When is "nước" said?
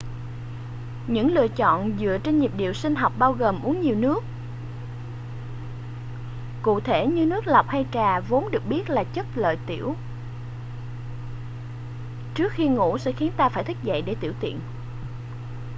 3.95-4.23, 7.25-7.47